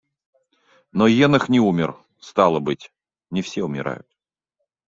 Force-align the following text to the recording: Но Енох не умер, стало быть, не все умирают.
Но 0.93 1.05
Енох 1.07 1.47
не 1.49 1.59
умер, 1.59 1.93
стало 2.19 2.59
быть, 2.59 2.91
не 3.29 3.43
все 3.43 3.63
умирают. 3.63 4.07